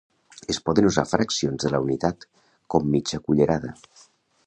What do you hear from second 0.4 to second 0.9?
Es poden